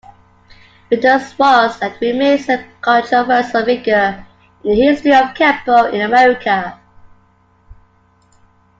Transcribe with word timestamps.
Mitose 0.89 1.37
was 1.37 1.79
and 1.79 1.93
remains 2.01 2.49
a 2.49 2.65
controversial 2.81 3.63
figure 3.63 4.25
in 4.63 4.69
the 4.71 4.75
history 4.75 5.11
of 5.13 5.27
Kenpo 5.35 5.93
in 5.93 6.01
America. 6.01 6.79